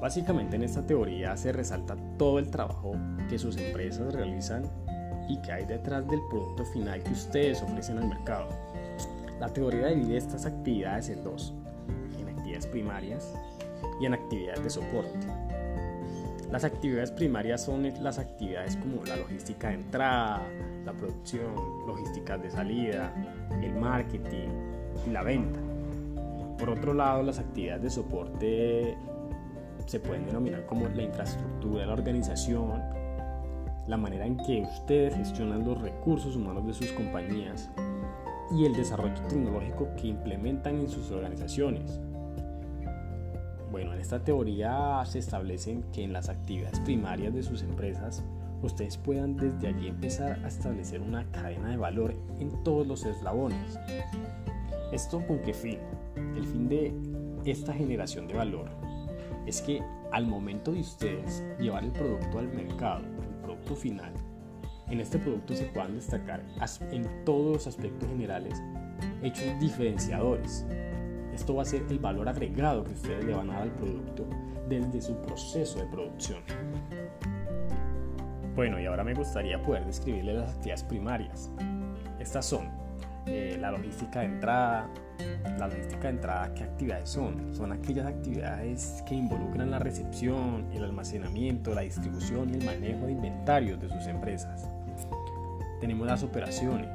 Básicamente 0.00 0.56
en 0.56 0.62
esta 0.62 0.86
teoría 0.86 1.36
se 1.36 1.52
resalta 1.52 1.96
todo 2.18 2.38
el 2.38 2.50
trabajo 2.50 2.92
que 3.28 3.38
sus 3.38 3.56
empresas 3.56 4.12
realizan 4.12 4.64
y 5.28 5.40
que 5.40 5.52
hay 5.52 5.64
detrás 5.64 6.06
del 6.08 6.20
producto 6.28 6.64
final 6.66 7.02
que 7.02 7.12
ustedes 7.12 7.62
ofrecen 7.62 7.98
al 7.98 8.08
mercado. 8.08 8.48
La 9.40 9.48
teoría 9.48 9.88
divide 9.88 10.16
estas 10.16 10.46
actividades 10.46 11.08
en 11.08 11.24
dos, 11.24 11.54
en 12.18 12.28
actividades 12.28 12.66
primarias 12.66 13.34
y 14.00 14.06
en 14.06 14.14
actividades 14.14 14.62
de 14.64 14.70
soporte. 14.70 15.43
Las 16.50 16.64
actividades 16.64 17.10
primarias 17.10 17.64
son 17.64 17.90
las 18.02 18.18
actividades 18.18 18.76
como 18.76 19.04
la 19.04 19.16
logística 19.16 19.68
de 19.68 19.74
entrada, 19.74 20.42
la 20.84 20.92
producción, 20.92 21.54
logística 21.86 22.38
de 22.38 22.50
salida, 22.50 23.12
el 23.62 23.74
marketing 23.74 24.48
y 25.06 25.10
la 25.10 25.22
venta. 25.22 25.58
Por 26.58 26.70
otro 26.70 26.94
lado, 26.94 27.22
las 27.22 27.38
actividades 27.38 27.82
de 27.82 27.90
soporte 27.90 28.96
se 29.86 30.00
pueden 30.00 30.26
denominar 30.26 30.64
como 30.66 30.88
la 30.88 31.02
infraestructura 31.02 31.86
la 31.86 31.92
organización, 31.92 32.82
la 33.86 33.96
manera 33.96 34.24
en 34.24 34.36
que 34.36 34.62
ustedes 34.62 35.14
gestionan 35.14 35.64
los 35.64 35.80
recursos 35.80 36.36
humanos 36.36 36.66
de 36.66 36.72
sus 36.72 36.92
compañías 36.92 37.70
y 38.52 38.64
el 38.64 38.74
desarrollo 38.74 39.20
tecnológico 39.28 39.88
que 39.96 40.06
implementan 40.08 40.76
en 40.76 40.88
sus 40.88 41.10
organizaciones. 41.10 42.00
Bueno, 43.74 43.92
en 43.92 44.00
esta 44.00 44.22
teoría 44.22 45.02
se 45.04 45.18
establecen 45.18 45.82
que 45.92 46.04
en 46.04 46.12
las 46.12 46.28
actividades 46.28 46.78
primarias 46.78 47.34
de 47.34 47.42
sus 47.42 47.60
empresas 47.62 48.22
ustedes 48.62 48.96
puedan 48.96 49.34
desde 49.34 49.66
allí 49.66 49.88
empezar 49.88 50.38
a 50.44 50.46
establecer 50.46 51.00
una 51.00 51.28
cadena 51.32 51.70
de 51.70 51.76
valor 51.76 52.14
en 52.38 52.62
todos 52.62 52.86
los 52.86 53.04
eslabones. 53.04 53.76
¿Esto 54.92 55.26
con 55.26 55.40
qué 55.40 55.52
fin? 55.52 55.80
El 56.36 56.46
fin 56.46 56.68
de 56.68 56.94
esta 57.44 57.72
generación 57.72 58.28
de 58.28 58.34
valor 58.34 58.70
es 59.44 59.60
que 59.60 59.82
al 60.12 60.28
momento 60.28 60.70
de 60.70 60.78
ustedes 60.78 61.42
llevar 61.58 61.82
el 61.82 61.90
producto 61.90 62.38
al 62.38 62.46
mercado, 62.54 63.02
el 63.04 63.42
producto 63.42 63.74
final, 63.74 64.12
en 64.88 65.00
este 65.00 65.18
producto 65.18 65.52
se 65.52 65.64
puedan 65.64 65.96
destacar 65.96 66.44
en 66.92 67.24
todos 67.24 67.54
los 67.54 67.66
aspectos 67.66 68.08
generales 68.08 68.62
hechos 69.20 69.58
diferenciadores 69.58 70.64
esto 71.34 71.54
va 71.56 71.62
a 71.62 71.66
ser 71.66 71.82
el 71.90 71.98
valor 71.98 72.28
agregado 72.28 72.84
que 72.84 72.92
ustedes 72.92 73.24
le 73.24 73.34
van 73.34 73.50
a 73.50 73.54
dar 73.54 73.62
al 73.62 73.72
producto 73.72 74.24
desde 74.68 75.02
su 75.02 75.16
proceso 75.22 75.80
de 75.80 75.86
producción. 75.86 76.42
Bueno, 78.54 78.80
y 78.80 78.86
ahora 78.86 79.02
me 79.02 79.14
gustaría 79.14 79.60
poder 79.60 79.84
describirles 79.84 80.36
las 80.36 80.50
actividades 80.52 80.84
primarias. 80.84 81.50
Estas 82.20 82.46
son 82.46 82.68
eh, 83.26 83.56
la 83.60 83.72
logística 83.72 84.20
de 84.20 84.26
entrada. 84.26 84.88
La 85.58 85.68
logística 85.68 86.02
de 86.02 86.08
entrada, 86.08 86.54
¿qué 86.54 86.64
actividades 86.64 87.08
son? 87.10 87.54
Son 87.54 87.72
aquellas 87.72 88.06
actividades 88.06 89.02
que 89.06 89.14
involucran 89.14 89.70
la 89.70 89.78
recepción, 89.78 90.66
el 90.72 90.84
almacenamiento, 90.84 91.74
la 91.74 91.82
distribución 91.82 92.50
y 92.50 92.54
el 92.54 92.64
manejo 92.64 93.06
de 93.06 93.12
inventarios 93.12 93.80
de 93.80 93.88
sus 93.88 94.06
empresas. 94.06 94.68
Tenemos 95.80 96.06
las 96.06 96.22
operaciones, 96.22 96.88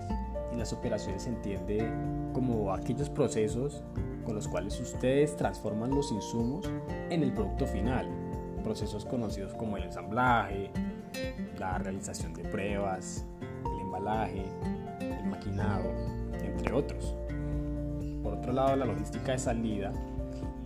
y 0.54 0.58
las 0.58 0.74
operaciones 0.74 1.24
se 1.24 1.30
entiende 1.30 1.90
como 2.34 2.74
aquellos 2.74 3.10
procesos 3.10 3.84
con 4.30 4.36
los 4.36 4.48
cuales 4.48 4.80
ustedes 4.80 5.36
transforman 5.36 5.90
los 5.90 6.12
insumos 6.12 6.72
en 7.10 7.24
el 7.24 7.34
producto 7.34 7.66
final. 7.66 8.08
Procesos 8.64 9.04
conocidos 9.04 9.56
como 9.56 9.76
el 9.76 9.86
ensamblaje, 9.86 10.70
la 11.58 11.80
realización 11.80 12.36
de 12.36 12.44
pruebas, 12.44 13.26
el 13.66 13.82
embalaje, 13.82 14.46
el 15.00 15.26
maquinado, 15.26 15.92
entre 16.44 16.72
otros. 16.72 17.16
Por 18.22 18.36
otro 18.36 18.54
lado, 18.54 18.76
la 18.76 18.86
logística 18.86 19.32
de 19.32 19.40
salida. 19.40 19.92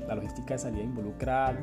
La 0.09 0.15
logística 0.15 0.55
de 0.55 0.59
salida 0.59 0.83
involucra 0.83 1.57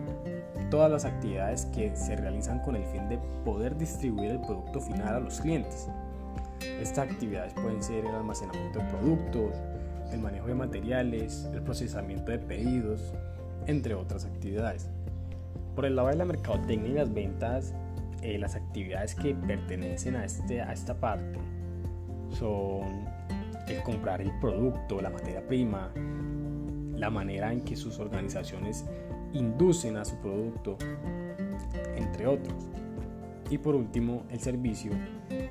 todas 0.70 0.90
las 0.90 1.04
actividades 1.04 1.66
que 1.66 1.94
se 1.94 2.16
realizan 2.16 2.60
con 2.60 2.76
el 2.76 2.86
fin 2.86 3.10
de 3.10 3.18
poder 3.44 3.76
distribuir 3.76 4.30
el 4.30 4.40
producto 4.40 4.80
final 4.80 5.16
a 5.16 5.20
los 5.20 5.38
clientes. 5.38 5.86
Estas 6.80 7.10
actividades 7.10 7.52
pueden 7.52 7.82
ser 7.82 8.06
el 8.06 8.14
almacenamiento 8.14 8.78
de 8.78 8.84
productos, 8.86 9.54
el 10.12 10.20
manejo 10.20 10.46
de 10.46 10.54
materiales, 10.54 11.48
el 11.52 11.62
procesamiento 11.62 12.32
de 12.32 12.38
pedidos, 12.38 13.14
entre 13.66 13.94
otras 13.94 14.24
actividades. 14.24 14.88
Por 15.74 15.86
el 15.86 15.96
lado 15.96 16.08
de 16.08 16.16
la 16.16 16.24
mercadotecnia 16.24 16.90
y 16.90 16.94
las 16.94 17.12
ventas, 17.12 17.74
eh, 18.22 18.38
las 18.38 18.54
actividades 18.54 19.14
que 19.14 19.34
pertenecen 19.34 20.16
a, 20.16 20.24
este, 20.24 20.60
a 20.60 20.72
esta 20.72 20.94
parte 20.94 21.38
son 22.30 23.08
el 23.68 23.82
comprar 23.82 24.20
el 24.20 24.30
producto, 24.40 25.00
la 25.00 25.10
materia 25.10 25.46
prima, 25.46 25.90
la 26.96 27.10
manera 27.10 27.52
en 27.52 27.62
que 27.62 27.76
sus 27.76 27.98
organizaciones 27.98 28.84
inducen 29.32 29.96
a 29.96 30.04
su 30.04 30.16
producto, 30.16 30.76
entre 31.96 32.26
otros. 32.26 32.68
Y 33.48 33.58
por 33.58 33.74
último, 33.74 34.24
el 34.30 34.40
servicio. 34.40 34.92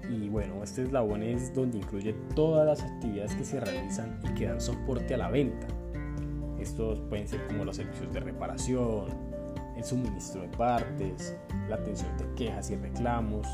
Y 0.09 0.27
bueno, 0.29 0.63
este 0.63 0.83
eslabón 0.83 1.23
es 1.23 1.53
donde 1.53 1.77
incluye 1.77 2.13
todas 2.35 2.65
las 2.65 2.83
actividades 2.83 3.33
que 3.35 3.45
se 3.45 3.59
realizan 3.59 4.19
y 4.23 4.33
que 4.35 4.47
dan 4.47 4.59
soporte 4.59 5.13
a 5.13 5.17
la 5.17 5.29
venta. 5.29 5.67
Estos 6.59 6.99
pueden 7.01 7.27
ser 7.27 7.47
como 7.47 7.63
los 7.63 7.77
servicios 7.77 8.11
de 8.11 8.19
reparación, 8.19 9.07
el 9.77 9.83
suministro 9.83 10.41
de 10.41 10.49
partes, 10.49 11.37
la 11.69 11.75
atención 11.75 12.09
de 12.17 12.25
quejas 12.35 12.69
y 12.71 12.75
reclamos, 12.75 13.47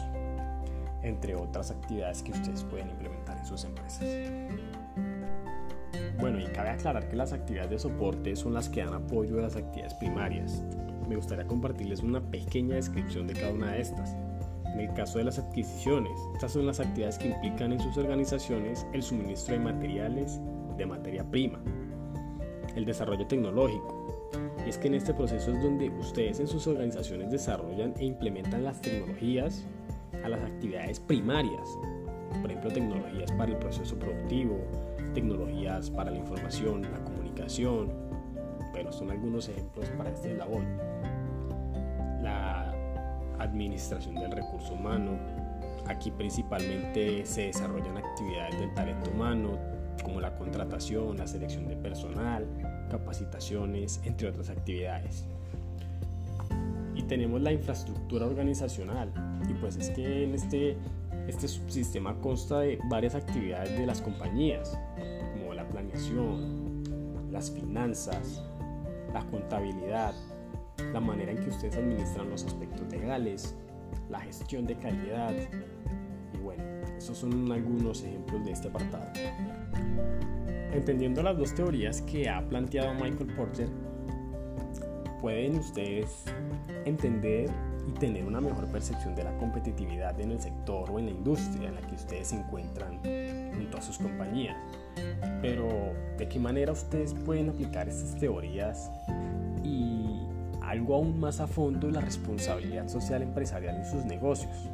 entre 1.03 1.35
otras 1.35 1.69
actividades 1.69 2.23
que 2.23 2.31
ustedes 2.31 2.63
pueden 2.63 2.89
implementar 2.89 3.37
en 3.37 3.45
sus 3.45 3.63
empresas. 3.63 4.03
Bueno, 6.19 6.39
y 6.39 6.45
cabe 6.45 6.69
aclarar 6.69 7.07
que 7.07 7.15
las 7.15 7.33
actividades 7.33 7.69
de 7.69 7.79
soporte 7.79 8.35
son 8.35 8.53
las 8.53 8.69
que 8.69 8.83
dan 8.83 8.93
apoyo 8.93 9.37
a 9.37 9.43
las 9.43 9.55
actividades 9.55 9.93
primarias. 9.95 10.63
Me 11.07 11.15
gustaría 11.15 11.45
compartirles 11.45 12.01
una 12.01 12.21
pequeña 12.21 12.75
descripción 12.75 13.27
de 13.27 13.33
cada 13.33 13.51
una 13.51 13.73
de 13.73 13.81
estas. 13.81 14.15
En 14.75 14.81
el 14.81 14.93
caso 14.93 15.19
de 15.19 15.23
las 15.23 15.39
adquisiciones, 15.39 16.11
estas 16.33 16.51
son 16.51 16.65
las 16.65 16.81
actividades 16.81 17.17
que 17.17 17.29
implican 17.29 17.71
en 17.71 17.79
sus 17.79 17.95
organizaciones 17.95 18.85
el 18.91 19.01
suministro 19.01 19.53
de 19.53 19.61
materiales 19.61 20.41
de 20.75 20.85
materia 20.85 21.23
prima, 21.23 21.61
el 22.75 22.83
desarrollo 22.83 23.25
tecnológico. 23.25 24.29
Y 24.65 24.69
es 24.69 24.77
que 24.77 24.87
en 24.87 24.95
este 24.95 25.13
proceso 25.13 25.53
es 25.53 25.63
donde 25.63 25.89
ustedes 25.91 26.41
en 26.41 26.47
sus 26.47 26.67
organizaciones 26.67 27.31
desarrollan 27.31 27.93
e 27.99 28.03
implementan 28.03 28.65
las 28.65 28.81
tecnologías 28.81 29.63
a 30.25 30.27
las 30.27 30.41
actividades 30.41 30.99
primarias, 30.99 31.69
por 32.41 32.51
ejemplo, 32.51 32.69
tecnologías 32.69 33.31
para 33.31 33.53
el 33.53 33.57
proceso 33.57 33.97
productivo, 33.97 34.57
tecnologías 35.13 35.89
para 35.89 36.11
la 36.11 36.17
información, 36.17 36.81
la 36.81 37.01
comunicación. 37.01 37.93
Bueno, 38.73 38.91
son 38.91 39.09
algunos 39.09 39.47
ejemplos 39.47 39.89
para 39.97 40.09
este 40.09 40.33
eslabón. 40.33 40.65
Administración 43.55 44.15
del 44.15 44.31
recurso 44.31 44.73
humano. 44.73 45.11
Aquí 45.87 46.11
principalmente 46.11 47.25
se 47.25 47.43
desarrollan 47.43 47.95
actividades 47.97 48.59
del 48.59 48.73
talento 48.73 49.11
humano, 49.11 49.57
como 50.03 50.19
la 50.19 50.35
contratación, 50.35 51.15
la 51.15 51.25
selección 51.25 51.65
de 51.69 51.77
personal, 51.77 52.45
capacitaciones, 52.91 54.01
entre 54.03 54.27
otras 54.27 54.49
actividades. 54.49 55.23
Y 56.95 57.03
tenemos 57.03 57.41
la 57.41 57.53
infraestructura 57.53 58.25
organizacional, 58.25 59.09
y 59.49 59.53
pues 59.53 59.77
es 59.77 59.89
que 59.89 60.25
en 60.25 60.35
este, 60.35 60.75
este 61.25 61.47
subsistema 61.47 62.13
consta 62.15 62.59
de 62.59 62.77
varias 62.89 63.15
actividades 63.15 63.79
de 63.79 63.85
las 63.85 64.01
compañías, 64.01 64.77
como 65.31 65.53
la 65.53 65.65
planeación, 65.65 66.83
las 67.31 67.51
finanzas, 67.51 68.43
la 69.13 69.23
contabilidad, 69.27 70.13
la 70.95 71.01
manera 71.01 71.33
en 71.33 71.37
que 71.39 71.49
ustedes 71.49 71.75
administran 71.75 72.29
los 72.29 72.45
aspectos 72.45 72.89
legales, 72.89 73.53
la 74.09 74.21
gestión 74.21 74.65
de 74.65 74.77
calidad. 74.77 75.33
Y 76.33 76.37
bueno, 76.37 76.63
esos 76.97 77.17
son 77.17 77.51
algunos 77.51 78.01
ejemplos 78.01 78.45
de 78.45 78.51
este 78.53 78.69
apartado. 78.69 79.11
Entendiendo 80.71 81.21
las 81.21 81.37
dos 81.37 81.53
teorías 81.53 82.01
que 82.03 82.29
ha 82.29 82.47
planteado 82.47 82.93
Michael 82.93 83.27
Porter, 83.35 83.67
pueden 85.19 85.57
ustedes 85.57 86.23
entender 86.85 87.49
y 87.85 87.91
tener 87.99 88.23
una 88.23 88.39
mejor 88.39 88.65
percepción 88.67 89.15
de 89.15 89.25
la 89.25 89.37
competitividad 89.37 90.17
en 90.21 90.31
el 90.31 90.39
sector 90.39 90.89
o 90.89 90.97
en 90.97 91.07
la 91.07 91.11
industria 91.11 91.67
en 91.67 91.75
la 91.75 91.81
que 91.81 91.95
ustedes 91.95 92.29
se 92.29 92.37
encuentran 92.37 93.01
junto 93.53 93.77
a 93.77 93.81
sus 93.81 93.97
compañías. 93.97 94.55
Pero, 95.41 95.67
¿de 96.17 96.29
qué 96.29 96.39
manera 96.39 96.71
ustedes 96.71 97.13
pueden 97.13 97.49
aplicar 97.49 97.89
estas 97.89 98.17
teorías 98.17 98.89
y 99.61 99.94
algo 100.75 100.95
aún 100.95 101.19
más 101.19 101.39
a 101.39 101.47
fondo 101.47 101.89
la 101.89 102.01
responsabilidad 102.01 102.87
social 102.87 103.21
empresarial 103.21 103.77
en 103.77 103.85
sus 103.85 104.05
negocios? 104.05 104.69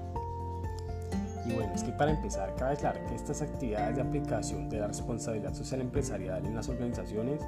Y 1.45 1.53
bueno, 1.53 1.73
es 1.73 1.83
que 1.83 1.91
para 1.91 2.11
empezar, 2.11 2.53
cabe 2.55 2.73
aclarar 2.73 3.05
que 3.05 3.15
estas 3.15 3.41
actividades 3.41 3.95
de 3.95 4.01
aplicación 4.01 4.69
de 4.69 4.79
la 4.79 4.87
responsabilidad 4.87 5.53
social 5.53 5.81
empresarial 5.81 6.45
en 6.45 6.55
las 6.55 6.69
organizaciones 6.69 7.41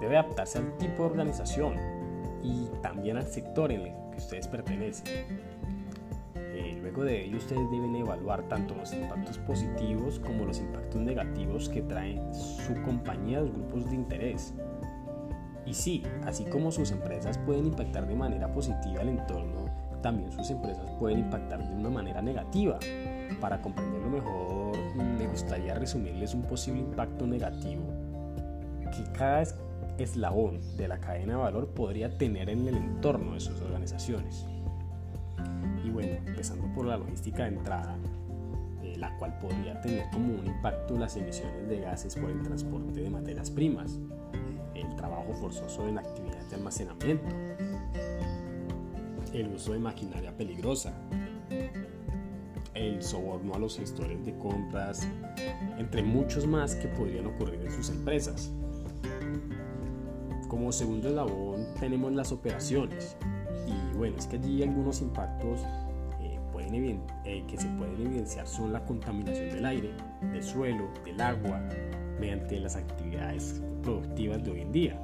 debe 0.00 0.16
adaptarse 0.16 0.58
al 0.58 0.76
tipo 0.78 1.02
de 1.04 1.10
organización 1.10 1.74
y 2.42 2.68
también 2.82 3.16
al 3.16 3.26
sector 3.26 3.72
en 3.72 3.80
el 3.80 4.10
que 4.10 4.18
ustedes 4.18 4.46
pertenecen. 4.46 5.06
Eh, 6.36 6.78
luego 6.80 7.02
de 7.02 7.24
ello, 7.24 7.38
ustedes 7.38 7.68
deben 7.70 7.96
evaluar 7.96 8.42
tanto 8.48 8.74
los 8.74 8.92
impactos 8.92 9.38
positivos 9.38 10.20
como 10.20 10.44
los 10.44 10.60
impactos 10.60 11.00
negativos 11.00 11.68
que 11.68 11.82
traen 11.82 12.32
su 12.32 12.74
compañía 12.82 13.38
a 13.38 13.40
los 13.42 13.52
grupos 13.52 13.90
de 13.90 13.96
interés. 13.96 14.54
Y 15.66 15.74
sí, 15.74 16.02
así 16.26 16.44
como 16.44 16.70
sus 16.70 16.90
empresas 16.90 17.38
pueden 17.38 17.66
impactar 17.66 18.06
de 18.06 18.14
manera 18.14 18.52
positiva 18.52 19.02
el 19.02 19.08
entorno, 19.08 19.70
también 20.02 20.30
sus 20.32 20.50
empresas 20.50 20.84
pueden 20.98 21.20
impactar 21.20 21.66
de 21.66 21.74
una 21.74 21.88
manera 21.88 22.20
negativa. 22.20 22.78
Para 23.40 23.62
comprenderlo 23.62 24.10
mejor, 24.10 24.76
me 24.94 25.26
gustaría 25.26 25.74
resumirles 25.74 26.34
un 26.34 26.42
posible 26.42 26.80
impacto 26.80 27.26
negativo 27.26 27.82
que 28.94 29.02
cada 29.12 29.44
eslabón 29.98 30.60
de 30.76 30.88
la 30.88 30.98
cadena 30.98 31.34
de 31.34 31.38
valor 31.38 31.68
podría 31.68 32.16
tener 32.18 32.50
en 32.50 32.68
el 32.68 32.76
entorno 32.76 33.34
de 33.34 33.40
sus 33.40 33.60
organizaciones. 33.60 34.46
Y 35.84 35.90
bueno, 35.90 36.12
empezando 36.26 36.66
por 36.74 36.86
la 36.86 36.96
logística 36.96 37.44
de 37.44 37.56
entrada, 37.56 37.96
eh, 38.82 38.96
la 38.98 39.16
cual 39.18 39.38
podría 39.38 39.80
tener 39.80 40.10
como 40.10 40.34
un 40.34 40.46
impacto 40.46 40.98
las 40.98 41.16
emisiones 41.16 41.68
de 41.68 41.80
gases 41.80 42.14
por 42.16 42.30
el 42.30 42.42
transporte 42.42 43.00
de 43.00 43.10
materias 43.10 43.50
primas, 43.50 43.98
el 44.74 44.94
trabajo 44.96 45.32
forzoso 45.34 45.86
en 45.88 45.98
actividades 45.98 46.50
de 46.50 46.56
almacenamiento, 46.56 47.34
el 49.32 49.48
uso 49.52 49.72
de 49.72 49.78
maquinaria 49.78 50.36
peligrosa, 50.36 50.92
el 52.74 53.02
soborno 53.02 53.54
a 53.54 53.58
los 53.58 53.76
gestores 53.76 54.24
de 54.24 54.36
compras, 54.38 55.06
entre 55.78 56.02
muchos 56.02 56.46
más 56.46 56.74
que 56.74 56.88
podrían 56.88 57.26
ocurrir 57.26 57.60
en 57.60 57.70
sus 57.70 57.90
empresas. 57.90 58.50
Como 60.48 60.70
segundo 60.72 61.08
eslabón 61.08 61.66
tenemos 61.80 62.12
las 62.12 62.30
operaciones 62.32 63.16
y 63.66 63.96
bueno, 63.96 64.16
es 64.18 64.26
que 64.26 64.36
allí 64.36 64.62
algunos 64.62 65.00
impactos 65.00 65.60
eh, 66.20 66.38
pueden 66.52 66.74
eh, 67.24 67.44
que 67.48 67.56
se 67.56 67.66
pueden 67.70 68.06
evidenciar 68.06 68.46
son 68.46 68.72
la 68.72 68.84
contaminación 68.84 69.50
del 69.50 69.64
aire, 69.64 69.90
del 70.32 70.42
suelo, 70.42 70.88
del 71.04 71.20
agua, 71.20 71.60
mediante 72.20 72.58
las 72.60 72.76
actividades 72.76 73.60
productivas 73.82 74.42
de 74.44 74.50
hoy 74.50 74.60
en 74.60 74.72
día. 74.72 74.98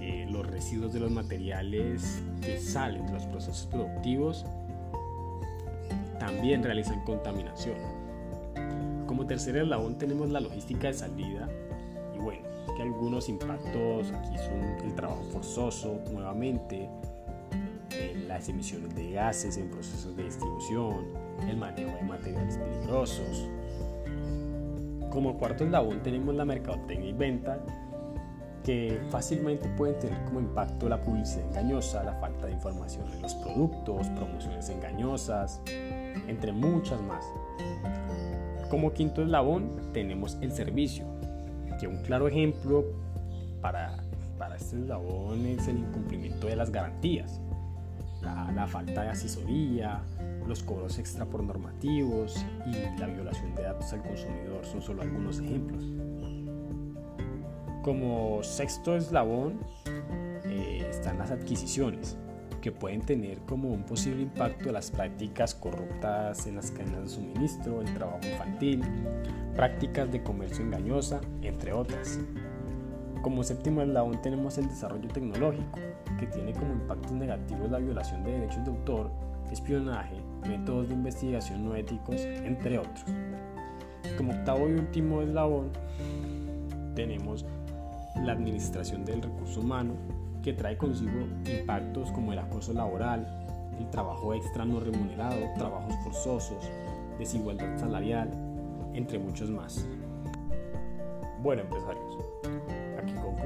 Eh, 0.00 0.26
los 0.30 0.46
residuos 0.46 0.92
de 0.92 1.00
los 1.00 1.10
materiales 1.10 2.22
que 2.40 2.58
salen 2.60 3.06
de 3.06 3.12
los 3.12 3.24
procesos 3.24 3.66
productivos 3.66 4.44
también 6.18 6.62
realizan 6.62 7.04
contaminación. 7.04 7.76
Como 9.06 9.26
tercer 9.26 9.56
eslabón 9.56 9.98
tenemos 9.98 10.30
la 10.30 10.40
logística 10.40 10.88
de 10.88 10.94
salida 10.94 11.48
y 12.14 12.18
bueno, 12.18 12.42
que 12.76 12.82
algunos 12.82 13.28
impactos 13.28 14.10
aquí 14.12 14.36
son 14.38 14.86
el 14.86 14.94
trabajo 14.94 15.22
forzoso 15.32 16.00
nuevamente, 16.12 16.88
eh, 17.92 18.24
las 18.26 18.48
emisiones 18.48 18.94
de 18.94 19.12
gases 19.12 19.56
en 19.56 19.70
procesos 19.70 20.16
de 20.16 20.24
distribución, 20.24 21.06
el 21.48 21.56
manejo 21.56 21.94
de 21.96 22.02
materiales 22.02 22.58
peligrosos. 22.58 23.48
Como 25.16 25.38
cuarto 25.38 25.64
eslabón 25.64 26.02
tenemos 26.02 26.34
la 26.34 26.44
mercadotecnia 26.44 27.08
y 27.08 27.14
venta 27.14 27.58
que 28.62 29.00
fácilmente 29.08 29.66
pueden 29.70 29.98
tener 29.98 30.22
como 30.26 30.40
impacto 30.40 30.90
la 30.90 31.00
publicidad 31.00 31.46
engañosa, 31.46 32.04
la 32.04 32.12
falta 32.16 32.44
de 32.44 32.52
información 32.52 33.10
de 33.10 33.22
los 33.22 33.34
productos, 33.36 34.08
promociones 34.10 34.68
engañosas, 34.68 35.62
entre 36.28 36.52
muchas 36.52 37.00
más. 37.00 37.24
Como 38.68 38.92
quinto 38.92 39.22
eslabón 39.22 39.90
tenemos 39.94 40.36
el 40.42 40.52
servicio, 40.52 41.06
que 41.80 41.88
un 41.88 41.96
claro 42.02 42.28
ejemplo 42.28 42.84
para, 43.62 43.96
para 44.36 44.56
este 44.56 44.76
eslabón 44.76 45.46
es 45.46 45.66
el 45.66 45.78
incumplimiento 45.78 46.46
de 46.46 46.56
las 46.56 46.70
garantías, 46.70 47.40
la, 48.26 48.52
la 48.52 48.66
falta 48.66 49.02
de 49.02 49.08
asesoría, 49.08 50.02
los 50.46 50.62
cobros 50.62 50.98
extra 50.98 51.24
por 51.24 51.42
normativos 51.42 52.44
y 52.66 53.00
la 53.00 53.06
violación 53.06 53.54
de 53.54 53.62
datos 53.62 53.92
al 53.92 54.02
consumidor 54.02 54.64
son 54.64 54.82
solo 54.82 55.02
algunos 55.02 55.40
ejemplos. 55.40 55.84
Como 57.82 58.42
sexto 58.42 58.96
eslabón 58.96 59.60
eh, 60.44 60.86
están 60.90 61.18
las 61.18 61.30
adquisiciones, 61.30 62.16
que 62.60 62.72
pueden 62.72 63.00
tener 63.02 63.38
como 63.40 63.68
un 63.68 63.84
posible 63.84 64.22
impacto 64.22 64.72
las 64.72 64.90
prácticas 64.90 65.54
corruptas 65.54 66.46
en 66.48 66.56
las 66.56 66.72
cadenas 66.72 67.02
de 67.02 67.08
suministro, 67.10 67.80
el 67.80 67.94
trabajo 67.94 68.20
infantil, 68.24 68.82
prácticas 69.54 70.10
de 70.10 70.22
comercio 70.22 70.64
engañosa, 70.64 71.20
entre 71.42 71.72
otras. 71.72 72.18
Como 73.26 73.42
séptimo 73.42 73.82
eslabón 73.82 74.22
tenemos 74.22 74.56
el 74.56 74.68
desarrollo 74.68 75.08
tecnológico, 75.08 75.80
que 76.16 76.28
tiene 76.28 76.52
como 76.52 76.74
impactos 76.74 77.10
negativos 77.10 77.68
la 77.72 77.78
violación 77.78 78.22
de 78.22 78.30
derechos 78.30 78.64
de 78.64 78.70
autor, 78.70 79.10
espionaje, 79.50 80.14
métodos 80.48 80.86
de 80.86 80.94
investigación 80.94 81.64
no 81.64 81.74
éticos, 81.74 82.20
entre 82.20 82.78
otros. 82.78 83.04
Como 84.16 84.30
octavo 84.32 84.68
y 84.68 84.74
último 84.74 85.22
eslabón 85.22 85.70
tenemos 86.94 87.44
la 88.24 88.30
administración 88.30 89.04
del 89.04 89.20
recurso 89.20 89.60
humano, 89.60 89.94
que 90.40 90.52
trae 90.52 90.78
consigo 90.78 91.26
impactos 91.46 92.12
como 92.12 92.32
el 92.32 92.38
acoso 92.38 92.72
laboral, 92.74 93.26
el 93.76 93.90
trabajo 93.90 94.34
extra 94.34 94.64
no 94.64 94.78
remunerado, 94.78 95.40
trabajos 95.58 95.96
forzosos, 96.04 96.62
desigualdad 97.18 97.76
salarial, 97.76 98.30
entre 98.94 99.18
muchos 99.18 99.50
más. 99.50 99.84
Bueno, 101.42 101.62
empresarios, 101.62 102.25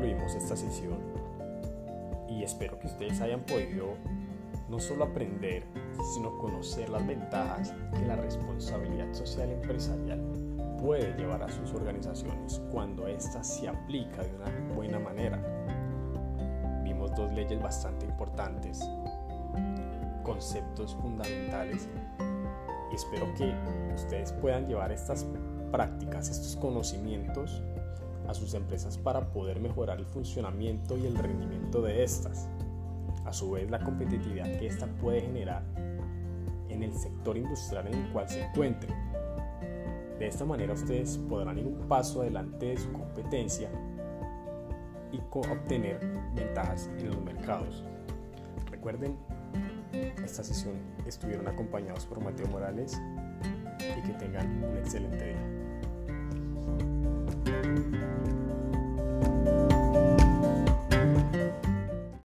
concluimos 0.01 0.35
esta 0.35 0.57
sesión 0.57 0.99
y 2.27 2.43
espero 2.43 2.79
que 2.79 2.87
ustedes 2.87 3.21
hayan 3.21 3.41
podido 3.41 3.97
no 4.71 4.79
solo 4.79 5.05
aprender, 5.05 5.63
sino 6.15 6.39
conocer 6.39 6.89
las 6.89 7.07
ventajas 7.07 7.75
que 7.93 8.07
la 8.07 8.17
responsabilidad 8.17 9.13
social 9.13 9.51
empresarial 9.51 10.19
puede 10.81 11.15
llevar 11.19 11.43
a 11.43 11.51
sus 11.51 11.75
organizaciones 11.75 12.63
cuando 12.73 13.09
ésta 13.09 13.45
se 13.45 13.69
aplica 13.69 14.23
de 14.23 14.35
una 14.37 14.75
buena 14.75 14.99
manera. 14.99 15.39
Vimos 16.83 17.15
dos 17.15 17.31
leyes 17.33 17.61
bastante 17.61 18.07
importantes, 18.07 18.81
conceptos 20.23 20.95
fundamentales 20.95 21.91
y 22.91 22.95
espero 22.95 23.27
que 23.35 23.53
ustedes 23.95 24.33
puedan 24.33 24.67
llevar 24.67 24.93
estas 24.93 25.27
prácticas, 25.71 26.31
estos 26.31 26.57
conocimientos 26.57 27.63
a 28.31 28.35
sus 28.35 28.55
empresas 28.55 28.97
para 28.97 29.33
poder 29.33 29.61
mejorar 29.61 29.99
el 29.99 30.07
funcionamiento 30.07 30.97
y 30.97 31.07
el 31.07 31.17
rendimiento 31.17 31.83
de 31.83 32.05
estas. 32.05 32.49
A 33.25 33.33
su 33.33 33.51
vez, 33.51 33.71
la 33.71 33.81
competitividad 33.81 34.47
que 34.59 34.67
ésta 34.69 34.87
puede 34.87 35.21
generar 35.21 35.63
en 36.69 36.83
el 36.83 36.95
sector 36.95 37.37
industrial 37.37 37.89
en 37.89 37.95
el 37.95 38.13
cual 38.13 38.29
se 38.29 38.43
encuentren. 38.43 38.95
De 40.19 40.27
esta 40.27 40.45
manera 40.45 40.75
ustedes 40.75 41.19
podrán 41.29 41.59
ir 41.59 41.67
un 41.67 41.89
paso 41.89 42.23
adelante 42.23 42.67
de 42.67 42.77
su 42.77 42.93
competencia 42.93 43.71
y 45.13 45.21
obtener 45.33 45.99
ventajas 46.35 46.89
en 46.99 47.09
los 47.09 47.21
mercados. 47.23 47.85
Recuerden, 48.71 49.17
esta 50.23 50.45
sesión 50.45 50.75
estuvieron 51.07 51.49
acompañados 51.49 52.07
por 52.07 52.23
Mateo 52.23 52.47
Morales 52.49 53.01
y 53.81 54.03
que 54.03 54.13
tengan 54.15 54.63
un 54.63 54.77
excelente 54.77 55.25
día. 55.25 55.61